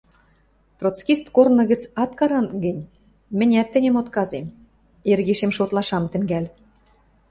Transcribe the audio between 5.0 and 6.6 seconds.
эргешем шотлаш ам тӹнгӓл».